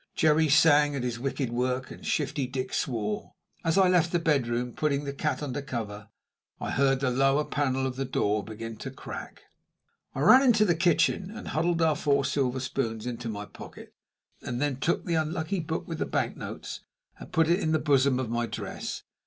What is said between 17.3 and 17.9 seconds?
put it in the